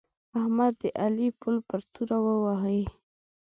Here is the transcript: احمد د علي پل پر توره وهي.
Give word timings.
احمد 0.39 0.73
د 0.81 0.83
علي 1.01 1.27
پل 1.41 1.55
پر 1.67 1.81
توره 1.93 2.17
وهي. 2.43 2.81